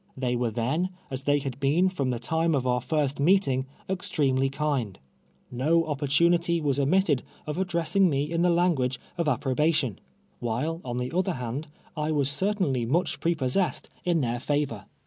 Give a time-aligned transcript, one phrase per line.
[0.17, 4.49] They were then, as they had been from the time of our first meeting, extremely
[4.49, 4.97] kind.
[5.53, 9.99] INTo opportunity was omitted of addressing me in the language of approbation;
[10.39, 14.85] while, on the other hand, I was certainly much prepossessed in their favor.